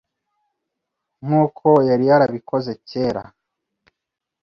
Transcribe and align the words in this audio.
Nkuko 1.25 1.67
yari 1.89 2.03
yarabikoze 2.09 2.71
kera 2.89 3.23